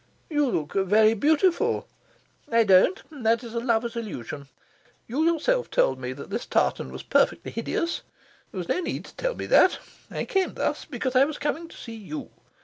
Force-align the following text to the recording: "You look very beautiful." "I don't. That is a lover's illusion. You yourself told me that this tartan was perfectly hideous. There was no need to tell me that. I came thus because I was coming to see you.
"You 0.31 0.47
look 0.49 0.73
very 0.73 1.13
beautiful." 1.13 1.87
"I 2.51 2.63
don't. 2.63 3.03
That 3.11 3.43
is 3.43 3.53
a 3.53 3.59
lover's 3.59 3.95
illusion. 3.95 4.47
You 5.07 5.23
yourself 5.31 5.69
told 5.69 5.99
me 5.99 6.11
that 6.11 6.31
this 6.31 6.47
tartan 6.47 6.91
was 6.91 7.03
perfectly 7.03 7.51
hideous. 7.51 8.01
There 8.51 8.57
was 8.57 8.67
no 8.67 8.79
need 8.79 9.05
to 9.05 9.15
tell 9.15 9.35
me 9.35 9.45
that. 9.45 9.77
I 10.09 10.25
came 10.25 10.55
thus 10.55 10.85
because 10.85 11.15
I 11.15 11.25
was 11.25 11.37
coming 11.37 11.67
to 11.67 11.77
see 11.77 11.93
you. 11.93 12.31